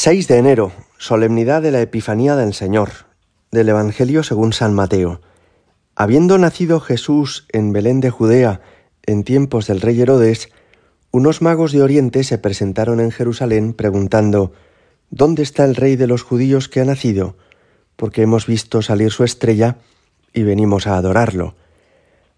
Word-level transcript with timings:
6 0.00 0.28
de 0.28 0.36
enero, 0.36 0.70
solemnidad 0.96 1.60
de 1.60 1.72
la 1.72 1.80
Epifanía 1.80 2.36
del 2.36 2.54
Señor, 2.54 2.90
del 3.50 3.68
Evangelio 3.68 4.22
según 4.22 4.52
San 4.52 4.72
Mateo. 4.72 5.20
Habiendo 5.96 6.38
nacido 6.38 6.78
Jesús 6.78 7.48
en 7.50 7.72
Belén 7.72 7.98
de 7.98 8.10
Judea 8.10 8.60
en 9.06 9.24
tiempos 9.24 9.66
del 9.66 9.80
rey 9.80 10.00
Herodes, 10.00 10.50
unos 11.10 11.42
magos 11.42 11.72
de 11.72 11.82
Oriente 11.82 12.22
se 12.22 12.38
presentaron 12.38 13.00
en 13.00 13.10
Jerusalén 13.10 13.72
preguntando, 13.72 14.52
¿Dónde 15.10 15.42
está 15.42 15.64
el 15.64 15.74
rey 15.74 15.96
de 15.96 16.06
los 16.06 16.22
judíos 16.22 16.68
que 16.68 16.78
ha 16.78 16.84
nacido? 16.84 17.36
Porque 17.96 18.22
hemos 18.22 18.46
visto 18.46 18.82
salir 18.82 19.10
su 19.10 19.24
estrella 19.24 19.78
y 20.32 20.44
venimos 20.44 20.86
a 20.86 20.96
adorarlo. 20.96 21.56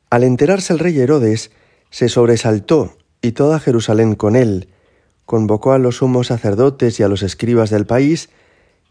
Al 0.09 0.25
enterarse 0.25 0.73
el 0.73 0.79
rey 0.79 0.99
Herodes, 0.99 1.51
se 1.91 2.09
sobresaltó 2.09 2.97
y 3.21 3.33
toda 3.33 3.61
Jerusalén 3.61 4.15
con 4.15 4.35
él, 4.35 4.71
convocó 5.31 5.71
a 5.71 5.79
los 5.79 5.99
sumos 5.99 6.27
sacerdotes 6.27 6.99
y 6.99 7.05
a 7.05 7.09
los 7.09 7.23
escribas 7.23 7.71
del 7.71 7.87
país 7.87 8.31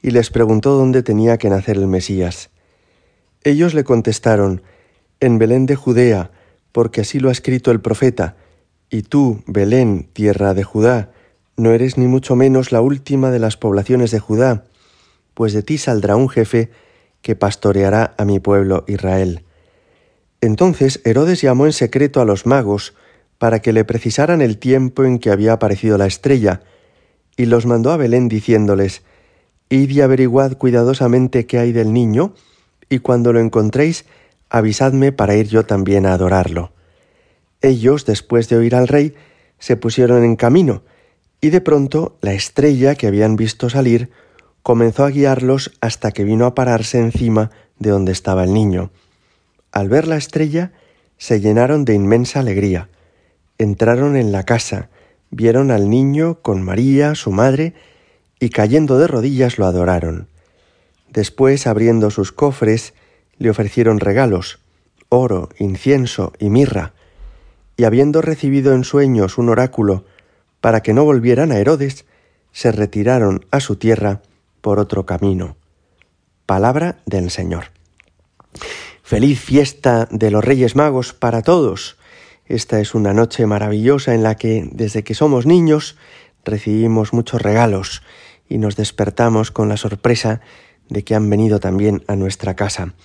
y 0.01 0.11
les 0.11 0.29
preguntó 0.29 0.77
dónde 0.77 1.03
tenía 1.03 1.37
que 1.37 1.49
nacer 1.49 1.75
el 1.75 1.87
Mesías. 1.87 2.49
Ellos 3.43 3.73
le 3.73 3.83
contestaron, 3.83 4.61
En 5.19 5.37
Belén 5.37 5.65
de 5.65 5.75
Judea, 5.75 6.31
porque 6.71 7.01
así 7.01 7.19
lo 7.19 7.27
ha 7.27 7.33
escrito 7.33 7.71
el 7.71 7.81
profeta, 7.81 8.37
y 8.89 9.01
tú, 9.01 9.43
Belén, 9.47 10.07
tierra 10.13 10.53
de 10.53 10.63
Judá, 10.63 11.11
no 11.57 11.71
eres 11.73 11.97
ni 11.97 12.07
mucho 12.07 12.37
menos 12.37 12.71
la 12.71 12.79
última 12.79 13.31
de 13.31 13.39
las 13.39 13.57
poblaciones 13.57 14.09
de 14.11 14.19
Judá, 14.19 14.63
pues 15.33 15.51
de 15.51 15.61
ti 15.61 15.77
saldrá 15.77 16.15
un 16.15 16.29
jefe 16.29 16.71
que 17.21 17.35
pastoreará 17.35 18.13
a 18.17 18.23
mi 18.23 18.39
pueblo 18.39 18.85
Israel. 18.87 19.43
Entonces 20.39 21.01
Herodes 21.03 21.41
llamó 21.41 21.65
en 21.65 21.73
secreto 21.73 22.21
a 22.21 22.25
los 22.25 22.45
magos, 22.45 22.93
para 23.39 23.61
que 23.61 23.73
le 23.73 23.85
precisaran 23.85 24.41
el 24.41 24.57
tiempo 24.57 25.05
en 25.05 25.17
que 25.17 25.31
había 25.31 25.53
aparecido 25.53 25.97
la 25.97 26.05
estrella, 26.05 26.61
y 27.35 27.45
los 27.45 27.65
mandó 27.65 27.91
a 27.91 27.97
Belén 27.97 28.27
diciéndoles, 28.27 29.01
Id 29.69 29.89
y 29.89 30.01
averiguad 30.01 30.57
cuidadosamente 30.57 31.45
qué 31.45 31.57
hay 31.57 31.71
del 31.71 31.93
niño, 31.93 32.35
y 32.89 32.99
cuando 32.99 33.31
lo 33.31 33.39
encontréis, 33.39 34.05
avisadme 34.49 35.13
para 35.13 35.35
ir 35.35 35.47
yo 35.47 35.65
también 35.65 36.05
a 36.05 36.13
adorarlo. 36.13 36.73
Ellos, 37.61 38.05
después 38.05 38.49
de 38.49 38.57
oír 38.57 38.75
al 38.75 38.87
rey, 38.87 39.15
se 39.57 39.77
pusieron 39.77 40.23
en 40.23 40.35
camino, 40.35 40.83
y 41.39 41.49
de 41.49 41.61
pronto 41.61 42.17
la 42.21 42.33
estrella 42.33 42.95
que 42.95 43.07
habían 43.07 43.37
visto 43.37 43.69
salir 43.69 44.09
comenzó 44.63 45.05
a 45.05 45.11
guiarlos 45.11 45.71
hasta 45.79 46.11
que 46.11 46.25
vino 46.25 46.45
a 46.45 46.55
pararse 46.55 46.99
encima 46.99 47.51
de 47.77 47.91
donde 47.91 48.11
estaba 48.11 48.43
el 48.43 48.53
niño. 48.53 48.91
Al 49.71 49.87
ver 49.87 50.07
la 50.07 50.17
estrella, 50.17 50.73
se 51.17 51.39
llenaron 51.39 51.85
de 51.85 51.93
inmensa 51.93 52.41
alegría 52.41 52.89
entraron 53.59 54.15
en 54.15 54.31
la 54.31 54.43
casa, 54.43 54.89
vieron 55.29 55.69
al 55.69 55.89
niño 55.89 56.39
con 56.41 56.63
María, 56.63 57.13
su 57.13 57.31
madre, 57.31 57.75
y 58.39 58.49
cayendo 58.49 58.97
de 58.97 59.05
rodillas 59.05 59.59
lo 59.59 59.67
adoraron. 59.67 60.27
Después, 61.09 61.67
abriendo 61.67 62.09
sus 62.09 62.31
cofres, 62.31 62.93
le 63.37 63.49
ofrecieron 63.49 63.99
regalos, 63.99 64.59
oro, 65.09 65.49
incienso 65.59 66.33
y 66.39 66.49
mirra, 66.49 66.93
y 67.77 67.83
habiendo 67.83 68.21
recibido 68.21 68.73
en 68.73 68.83
sueños 68.83 69.37
un 69.37 69.49
oráculo 69.49 70.05
para 70.61 70.81
que 70.81 70.93
no 70.93 71.03
volvieran 71.03 71.51
a 71.51 71.57
Herodes, 71.57 72.05
se 72.51 72.71
retiraron 72.71 73.45
a 73.51 73.59
su 73.59 73.75
tierra 73.75 74.21
por 74.61 74.79
otro 74.79 75.05
camino. 75.05 75.55
Palabra 76.45 76.99
del 77.05 77.29
Señor. 77.29 77.65
Feliz 79.03 79.39
fiesta 79.39 80.07
de 80.11 80.31
los 80.31 80.43
Reyes 80.43 80.75
Magos 80.75 81.13
para 81.13 81.41
todos. 81.41 81.98
Esta 82.49 82.79
es 82.79 82.95
una 82.95 83.13
noche 83.13 83.45
maravillosa 83.45 84.15
en 84.15 84.23
la 84.23 84.33
que, 84.33 84.67
desde 84.71 85.03
que 85.03 85.13
somos 85.13 85.45
niños, 85.45 85.97
recibimos 86.43 87.13
muchos 87.13 87.39
regalos 87.43 88.01
y 88.49 88.57
nos 88.57 88.75
despertamos 88.75 89.51
con 89.51 89.69
la 89.69 89.77
sorpresa 89.77 90.41
de 90.89 91.03
que 91.03 91.13
han 91.13 91.29
venido 91.29 91.59
también 91.59 92.03
a 92.07 92.15
nuestra 92.15 92.55
casa. 92.55 92.95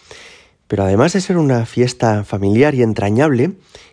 Pero 0.66 0.84
además 0.84 1.12
de 1.12 1.20
ser 1.20 1.36
una 1.36 1.66
fiesta 1.66 2.24
familiar 2.24 2.74
y 2.74 2.82
entrañable, 2.82 3.52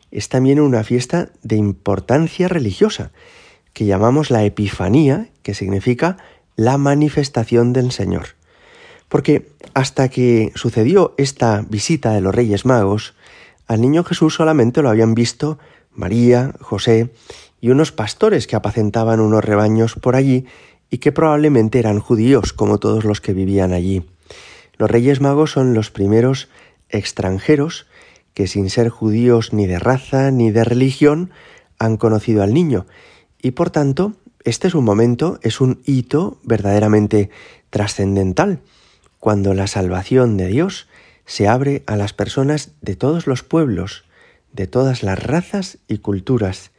es 0.10 0.30
también 0.30 0.62
una 0.62 0.86
fiesta 0.86 1.32
de 1.44 1.58
importancia 1.58 2.48
religiosa, 2.48 3.12
que 3.74 3.86
llamamos 3.86 4.32
la 4.32 4.46
Epifanía, 4.46 5.28
que 5.44 5.54
significa 5.54 6.16
la 6.56 6.78
manifestación 6.78 7.74
del 7.74 7.92
Señor. 7.92 8.36
Porque 9.10 9.50
hasta 9.74 10.08
que 10.08 10.54
sucedió 10.56 11.14
esta 11.18 11.66
visita 11.68 12.14
de 12.14 12.22
los 12.22 12.34
Reyes 12.34 12.64
Magos, 12.64 13.16
al 13.72 13.80
niño 13.80 14.04
Jesús 14.04 14.36
solamente 14.36 14.82
lo 14.82 14.90
habían 14.90 15.16
visto 15.16 15.58
María, 15.94 16.54
José 16.60 17.14
y 17.62 17.70
unos 17.70 17.94
pastores 17.94 18.46
que 18.46 18.58
apacentaban 18.58 19.22
unos 19.22 19.46
rebaños 19.46 19.96
por 19.96 20.18
allí 20.18 20.46
y 20.90 20.98
que 20.98 21.14
probablemente 21.14 21.80
eran 21.80 22.00
judíos 22.00 22.52
como 22.52 22.80
todos 22.80 23.06
los 23.06 23.22
que 23.22 23.32
vivían 23.32 23.72
allí. 23.72 24.04
Los 24.78 24.92
Reyes 24.92 25.22
Magos 25.22 25.52
son 25.52 25.74
los 25.74 25.90
primeros 25.90 26.50
extranjeros 26.90 27.88
que 28.34 28.46
sin 28.48 28.70
ser 28.70 28.90
judíos 28.90 29.54
ni 29.54 29.68
de 29.68 29.80
raza 29.80 30.32
ni 30.32 30.52
de 30.52 30.66
religión 30.66 31.32
han 31.80 31.96
conocido 31.96 32.44
al 32.44 32.54
niño 32.54 32.88
y 33.42 33.52
por 33.52 33.70
tanto 33.70 34.16
este 34.44 34.68
es 34.68 34.76
un 34.76 34.84
momento, 34.84 35.40
es 35.44 35.62
un 35.62 35.82
hito 35.86 36.40
verdaderamente 36.44 37.30
trascendental, 37.70 38.60
cuando 39.20 39.54
la 39.54 39.68
salvación 39.68 40.36
de 40.36 40.48
Dios 40.48 40.88
se 41.32 41.48
abre 41.48 41.82
a 41.88 41.96
las 41.96 42.12
personas 42.12 42.72
de 42.82 42.98
todos 42.98 43.26
los 43.26 43.42
pueblos, 43.42 44.04
de 44.52 44.68
todas 44.68 45.02
las 45.02 45.18
razas 45.18 45.78
y 45.88 46.00
culturas. 46.00 46.72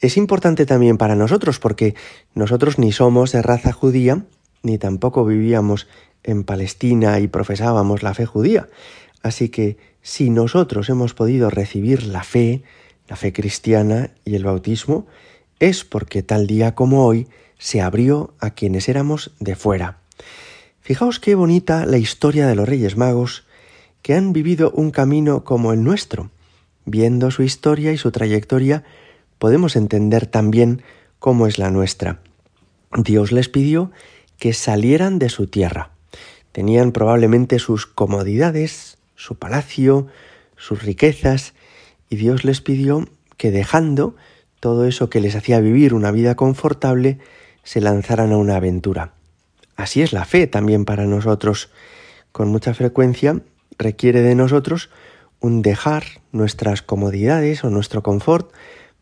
Es 0.00 0.16
importante 0.16 0.64
también 0.64 0.96
para 0.96 1.16
nosotros 1.16 1.58
porque 1.58 1.94
nosotros 2.34 2.78
ni 2.78 2.92
somos 2.92 3.32
de 3.32 3.42
raza 3.42 3.72
judía, 3.72 4.24
ni 4.62 4.78
tampoco 4.78 5.26
vivíamos 5.26 5.86
en 6.22 6.44
Palestina 6.44 7.20
y 7.20 7.28
profesábamos 7.28 8.02
la 8.02 8.14
fe 8.14 8.24
judía. 8.24 8.70
Así 9.22 9.50
que 9.50 9.76
si 10.00 10.30
nosotros 10.30 10.88
hemos 10.88 11.12
podido 11.12 11.50
recibir 11.50 12.04
la 12.04 12.22
fe, 12.22 12.62
la 13.06 13.16
fe 13.16 13.34
cristiana 13.34 14.12
y 14.24 14.34
el 14.34 14.44
bautismo, 14.44 15.06
es 15.60 15.84
porque 15.84 16.22
tal 16.22 16.46
día 16.46 16.74
como 16.74 17.04
hoy 17.04 17.28
se 17.58 17.82
abrió 17.82 18.32
a 18.40 18.48
quienes 18.48 18.88
éramos 18.88 19.32
de 19.40 19.56
fuera. 19.56 19.98
Fijaos 20.80 21.20
qué 21.20 21.34
bonita 21.34 21.84
la 21.84 21.98
historia 21.98 22.46
de 22.46 22.54
los 22.54 22.66
Reyes 22.66 22.96
Magos 22.96 23.44
que 24.04 24.12
han 24.12 24.34
vivido 24.34 24.70
un 24.72 24.90
camino 24.90 25.44
como 25.44 25.72
el 25.72 25.82
nuestro. 25.82 26.30
Viendo 26.84 27.30
su 27.30 27.42
historia 27.42 27.90
y 27.90 27.96
su 27.96 28.12
trayectoria, 28.12 28.84
podemos 29.38 29.76
entender 29.76 30.26
también 30.26 30.82
cómo 31.18 31.46
es 31.46 31.58
la 31.58 31.70
nuestra. 31.70 32.20
Dios 32.94 33.32
les 33.32 33.48
pidió 33.48 33.92
que 34.36 34.52
salieran 34.52 35.18
de 35.18 35.30
su 35.30 35.46
tierra. 35.46 35.88
Tenían 36.52 36.92
probablemente 36.92 37.58
sus 37.58 37.86
comodidades, 37.86 38.98
su 39.14 39.36
palacio, 39.36 40.06
sus 40.58 40.82
riquezas, 40.82 41.54
y 42.10 42.16
Dios 42.16 42.44
les 42.44 42.60
pidió 42.60 43.08
que 43.38 43.50
dejando 43.50 44.16
todo 44.60 44.84
eso 44.84 45.08
que 45.08 45.22
les 45.22 45.34
hacía 45.34 45.60
vivir 45.60 45.94
una 45.94 46.10
vida 46.10 46.34
confortable, 46.34 47.20
se 47.62 47.80
lanzaran 47.80 48.32
a 48.32 48.36
una 48.36 48.56
aventura. 48.56 49.14
Así 49.76 50.02
es 50.02 50.12
la 50.12 50.26
fe 50.26 50.46
también 50.46 50.84
para 50.84 51.06
nosotros. 51.06 51.70
Con 52.32 52.48
mucha 52.48 52.74
frecuencia 52.74 53.40
requiere 53.78 54.22
de 54.22 54.34
nosotros 54.34 54.90
un 55.40 55.62
dejar 55.62 56.04
nuestras 56.32 56.82
comodidades 56.82 57.64
o 57.64 57.70
nuestro 57.70 58.02
confort 58.02 58.52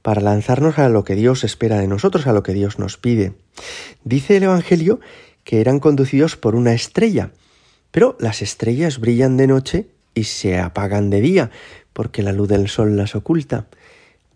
para 0.03 0.21
lanzarnos 0.21 0.79
a 0.79 0.89
lo 0.89 1.05
que 1.05 1.15
Dios 1.15 1.45
espera 1.45 1.79
de 1.79 1.87
nosotros, 1.87 2.27
a 2.27 2.33
lo 2.33 2.43
que 2.43 2.53
Dios 2.53 2.79
nos 2.79 2.97
pide. 2.97 3.35
Dice 4.05 4.37
el 4.37 4.43
Evangelio 4.45 5.01
que 5.45 5.61
eran 5.61 5.79
conducidos 5.79 6.37
por 6.37 6.55
una 6.55 6.73
estrella, 6.73 7.31
pero 7.91 8.17
las 8.19 8.43
estrellas 8.43 8.99
brillan 8.99 9.37
de 9.37 9.47
noche 9.47 9.87
y 10.15 10.25
se 10.25 10.59
apagan 10.59 11.11
de 11.11 11.21
día, 11.21 11.51
porque 11.93 12.23
la 12.23 12.33
luz 12.33 12.49
del 12.49 12.69
sol 12.69 12.97
las 12.97 13.15
oculta. 13.15 13.67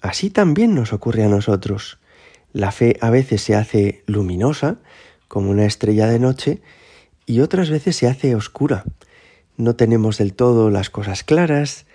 Así 0.01 0.31
también 0.31 0.75
nos 0.75 0.93
ocurre 0.93 1.25
a 1.25 1.29
nosotros. 1.29 1.99
La 2.53 2.71
fe 2.71 2.97
a 3.01 3.11
veces 3.11 3.43
se 3.43 3.55
hace 3.55 4.03
luminosa, 4.07 4.77
como 5.29 5.51
una 5.51 5.67
estrella 5.67 6.07
de 6.07 6.19
noche, 6.19 6.61
y 7.27 7.41
otras 7.41 7.71
veces 7.71 7.97
se 7.97 8.07
hace 8.07 8.37
oscura, 8.37 8.85
no 9.57 9.77
tenemos 9.77 10.19
del 10.19 10.35
todo 10.35 10.71
las 10.71 10.91
cosas 10.91 11.25
claras, 11.25 11.87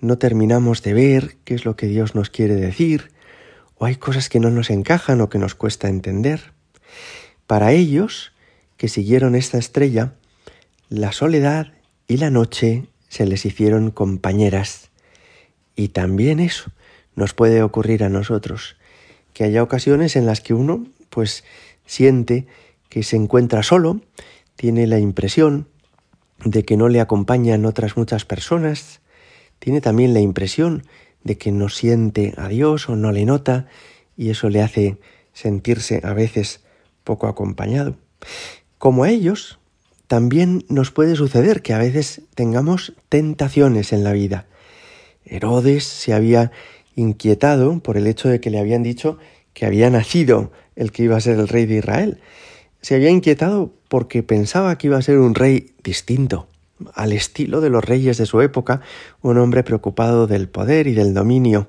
no 0.00 0.18
terminamos 0.18 0.82
de 0.82 0.94
ver 0.94 1.36
qué 1.44 1.54
es 1.54 1.64
lo 1.64 1.76
que 1.76 1.86
Dios 1.86 2.14
nos 2.14 2.30
quiere 2.30 2.54
decir, 2.54 3.10
o 3.76 3.84
hay 3.84 3.96
cosas 3.96 4.28
que 4.28 4.40
no 4.40 4.50
nos 4.50 4.70
encajan 4.70 5.20
o 5.20 5.28
que 5.28 5.38
nos 5.38 5.54
cuesta 5.54 5.88
entender. 5.88 6.52
Para 7.46 7.72
ellos, 7.72 8.32
que 8.76 8.88
siguieron 8.88 9.34
esta 9.34 9.58
estrella, 9.58 10.14
la 10.88 11.12
soledad 11.12 11.72
y 12.06 12.16
la 12.18 12.30
noche 12.30 12.86
se 13.08 13.26
les 13.26 13.44
hicieron 13.44 13.90
compañeras. 13.90 14.90
Y 15.76 15.88
también 15.88 16.40
eso 16.40 16.70
nos 17.14 17.34
puede 17.34 17.62
ocurrir 17.62 18.04
a 18.04 18.08
nosotros, 18.08 18.76
que 19.32 19.44
haya 19.44 19.62
ocasiones 19.62 20.16
en 20.16 20.26
las 20.26 20.40
que 20.40 20.54
uno 20.54 20.86
pues 21.10 21.44
siente 21.86 22.46
que 22.88 23.02
se 23.02 23.16
encuentra 23.16 23.62
solo, 23.62 24.00
tiene 24.56 24.86
la 24.86 24.98
impresión 24.98 25.68
de 26.44 26.64
que 26.64 26.76
no 26.76 26.88
le 26.88 27.00
acompañan 27.00 27.64
otras 27.64 27.96
muchas 27.96 28.24
personas, 28.24 29.00
tiene 29.58 29.80
también 29.80 30.14
la 30.14 30.20
impresión 30.20 30.84
de 31.24 31.36
que 31.36 31.52
no 31.52 31.68
siente 31.68 32.34
a 32.36 32.48
Dios 32.48 32.88
o 32.88 32.96
no 32.96 33.12
le 33.12 33.24
nota 33.24 33.66
y 34.16 34.30
eso 34.30 34.48
le 34.48 34.62
hace 34.62 34.98
sentirse 35.32 36.00
a 36.04 36.12
veces 36.12 36.60
poco 37.04 37.26
acompañado. 37.26 37.96
Como 38.78 39.04
a 39.04 39.10
ellos, 39.10 39.58
también 40.06 40.64
nos 40.68 40.90
puede 40.90 41.16
suceder 41.16 41.62
que 41.62 41.74
a 41.74 41.78
veces 41.78 42.22
tengamos 42.34 42.94
tentaciones 43.08 43.92
en 43.92 44.04
la 44.04 44.12
vida. 44.12 44.46
Herodes 45.24 45.84
se 45.84 46.14
había 46.14 46.50
inquietado 46.96 47.80
por 47.80 47.96
el 47.96 48.06
hecho 48.06 48.28
de 48.28 48.40
que 48.40 48.50
le 48.50 48.58
habían 48.58 48.82
dicho 48.82 49.18
que 49.52 49.66
había 49.66 49.90
nacido 49.90 50.50
el 50.76 50.92
que 50.92 51.04
iba 51.04 51.16
a 51.16 51.20
ser 51.20 51.38
el 51.38 51.48
rey 51.48 51.66
de 51.66 51.76
Israel. 51.76 52.20
Se 52.80 52.94
había 52.94 53.10
inquietado 53.10 53.72
porque 53.88 54.22
pensaba 54.22 54.78
que 54.78 54.86
iba 54.86 54.98
a 54.98 55.02
ser 55.02 55.18
un 55.18 55.34
rey 55.34 55.74
distinto, 55.82 56.48
al 56.94 57.12
estilo 57.12 57.60
de 57.60 57.70
los 57.70 57.84
reyes 57.84 58.18
de 58.18 58.26
su 58.26 58.40
época, 58.40 58.80
un 59.20 59.38
hombre 59.38 59.64
preocupado 59.64 60.26
del 60.26 60.48
poder 60.48 60.86
y 60.86 60.94
del 60.94 61.14
dominio. 61.14 61.68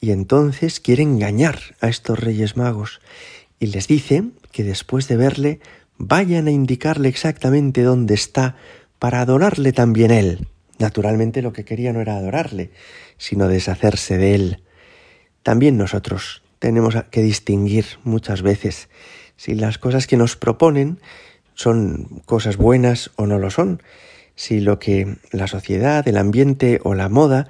Y 0.00 0.10
entonces 0.10 0.80
quiere 0.80 1.02
engañar 1.02 1.58
a 1.80 1.88
estos 1.88 2.20
reyes 2.20 2.56
magos 2.56 3.00
y 3.58 3.66
les 3.66 3.88
dice 3.88 4.24
que 4.52 4.62
después 4.62 5.08
de 5.08 5.16
verle 5.16 5.60
vayan 5.96 6.48
a 6.48 6.50
indicarle 6.50 7.08
exactamente 7.08 7.82
dónde 7.82 8.14
está 8.14 8.56
para 8.98 9.22
adorarle 9.22 9.72
también 9.72 10.10
él. 10.10 10.46
Naturalmente 10.78 11.40
lo 11.40 11.54
que 11.54 11.64
quería 11.64 11.92
no 11.92 12.00
era 12.00 12.16
adorarle, 12.16 12.70
sino 13.16 13.48
deshacerse 13.48 14.18
de 14.18 14.34
él. 14.34 14.62
También 15.42 15.78
nosotros 15.78 16.42
tenemos 16.58 16.94
que 17.10 17.22
distinguir 17.22 17.84
muchas 18.04 18.42
veces 18.42 18.88
si 19.36 19.54
las 19.54 19.78
cosas 19.78 20.06
que 20.06 20.16
nos 20.16 20.36
proponen 20.36 20.98
son 21.54 22.22
cosas 22.26 22.56
buenas 22.56 23.10
o 23.16 23.26
no 23.26 23.38
lo 23.38 23.50
son, 23.50 23.82
si 24.34 24.60
lo 24.60 24.78
que 24.78 25.16
la 25.30 25.46
sociedad, 25.46 26.06
el 26.06 26.18
ambiente 26.18 26.80
o 26.84 26.94
la 26.94 27.08
moda 27.08 27.48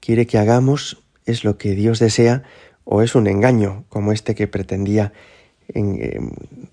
quiere 0.00 0.26
que 0.26 0.38
hagamos 0.38 1.02
es 1.26 1.44
lo 1.44 1.58
que 1.58 1.74
Dios 1.74 1.98
desea 1.98 2.42
o 2.84 3.02
es 3.02 3.14
un 3.14 3.26
engaño, 3.26 3.84
como 3.88 4.12
este 4.12 4.34
que 4.34 4.48
pretendía 4.48 5.12
en, 5.68 5.98
eh, 6.00 6.20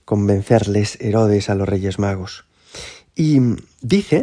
convencerles 0.06 1.00
Herodes 1.00 1.50
a 1.50 1.56
los 1.56 1.70
Reyes 1.70 2.00
Magos. 2.00 2.46
Y 3.16 3.40
dice 3.82 4.22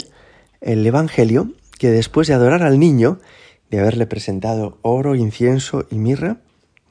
el 0.61 0.87
Evangelio 0.87 1.52
que 1.78 1.90
después 1.90 2.28
de 2.28 2.34
adorar 2.34 2.62
al 2.62 2.78
niño, 2.78 3.20
de 3.70 3.81
haberle 3.81 4.06
presentado 4.06 4.78
oro, 4.82 5.14
incienso 5.14 5.87
y 5.90 5.96
mirra, 5.96 6.38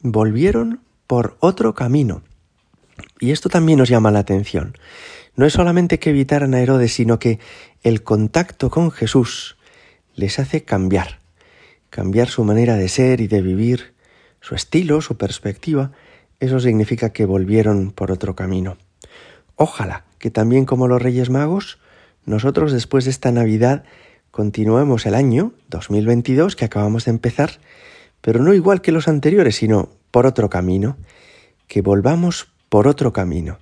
volvieron 0.02 0.82
por 1.08 1.38
otro 1.40 1.74
camino. 1.74 2.22
Y 3.20 3.32
esto 3.32 3.50
también 3.50 3.80
nos 3.80 3.90
llama 3.90 4.12
la 4.12 4.20
atención. 4.20 4.76
No 5.36 5.46
es 5.46 5.54
solamente 5.54 6.00
que 6.00 6.10
evitaran 6.10 6.54
a 6.54 6.62
Herodes, 6.62 6.94
sino 6.94 7.20
que 7.20 7.40
el 7.84 8.04
contacto 8.04 8.70
con 8.70 8.92
Jesús 8.92 9.58
les 10.16 10.40
hace 10.40 10.64
cambiar, 10.64 11.20
cambiar 11.90 12.28
su 12.28 12.44
manera 12.44 12.76
de 12.76 12.90
ser 12.90 13.22
y 13.22 13.28
de 13.28 13.42
vivir, 13.42 13.94
su 14.42 14.56
estilo, 14.56 15.02
su 15.02 15.18
perspectiva, 15.18 15.92
eso 16.40 16.60
significa 16.60 17.12
que 17.12 17.26
volvieron 17.26 17.92
por 17.92 18.12
otro 18.12 18.36
camino. 18.36 18.78
Ojalá 19.56 20.06
que 20.20 20.32
también 20.32 20.66
como 20.66 20.88
los 20.88 21.02
Reyes 21.02 21.30
Magos, 21.30 21.80
nosotros 22.26 22.72
después 22.72 23.06
de 23.06 23.12
esta 23.12 23.32
Navidad 23.32 23.84
continuemos 24.32 25.06
el 25.06 25.16
año 25.16 25.54
2022 25.70 26.56
que 26.56 26.66
acabamos 26.66 27.06
de 27.06 27.12
empezar, 27.12 27.60
pero 28.22 28.42
no 28.44 28.54
igual 28.54 28.82
que 28.82 28.92
los 28.92 29.08
anteriores, 29.08 29.56
sino 29.56 29.90
por 30.12 30.26
otro 30.26 30.50
camino, 30.50 30.98
que 31.68 31.82
volvamos 31.82 32.52
por 32.70 32.88
otro 32.88 33.14
camino, 33.14 33.60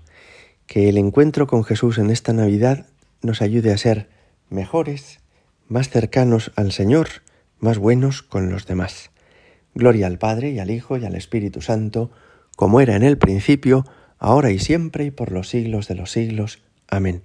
que 0.68 0.90
el 0.90 0.98
encuentro 0.98 1.48
con 1.48 1.63
Jesús 1.63 1.98
en 1.98 2.10
esta 2.10 2.34
Navidad 2.34 2.88
nos 3.22 3.42
ayude 3.42 3.72
a 3.72 3.78
ser 3.78 4.10
mejores, 4.50 5.19
más 5.68 5.90
cercanos 5.90 6.52
al 6.56 6.72
Señor, 6.72 7.07
más 7.60 7.78
buenos 7.78 8.22
con 8.22 8.50
los 8.50 8.66
demás. 8.66 9.12
Gloria 9.74 10.07
al 10.07 10.18
Padre 10.18 10.52
y 10.52 10.60
al 10.60 10.72
Hijo 10.72 10.98
y 10.98 11.06
al 11.06 11.16
Espíritu 11.16 11.62
Santo, 11.62 12.12
como 12.56 12.80
era 12.80 12.96
en 12.96 13.04
el 13.04 13.18
principio, 13.18 13.86
ahora 14.18 14.51
y 14.51 14.60
siempre 14.60 15.06
y 15.06 15.12
por 15.12 15.31
los 15.31 15.50
siglos 15.50 15.88
de 15.88 15.96
los 15.96 16.12
siglos. 16.12 16.63
Amén. 16.88 17.24